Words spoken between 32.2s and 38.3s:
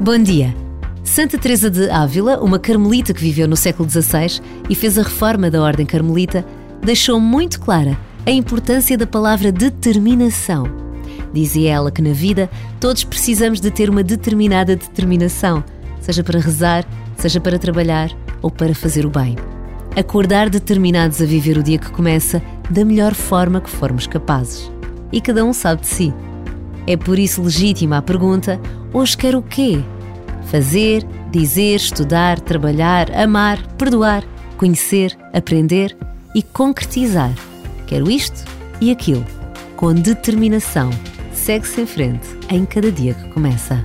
trabalhar, amar, perdoar, conhecer, aprender e concretizar. Quero